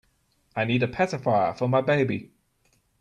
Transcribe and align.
I 0.55 0.65
need 0.65 0.81
a 0.81 0.87
pacifier 0.87 1.53
for 1.53 1.69
my 1.69 1.81
baby. 1.81 2.31